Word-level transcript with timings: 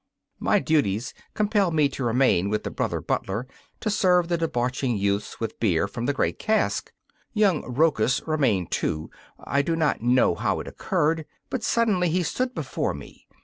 My 0.39 0.57
duties 0.57 1.13
compelled 1.35 1.75
me 1.75 1.87
to 1.89 2.03
remain 2.03 2.49
with 2.49 2.63
the 2.63 2.71
brother 2.71 3.01
butler 3.01 3.47
to 3.81 3.89
serve 3.91 4.29
the 4.29 4.37
debauching 4.39 4.97
youths 4.97 5.39
with 5.39 5.59
beer 5.59 5.87
from 5.87 6.07
the 6.07 6.11
great 6.13 6.39
cask. 6.39 6.91
Young 7.33 7.61
Rochus 7.71 8.19
remained 8.25 8.71
too. 8.71 9.11
I 9.39 9.61
do 9.61 9.75
not 9.75 10.01
know 10.01 10.33
how 10.33 10.59
it 10.59 10.67
occurred, 10.67 11.27
but 11.51 11.61
suddenly 11.61 12.09
he 12.09 12.23
stood 12.23 12.55
before 12.55 12.95
me. 12.95 13.27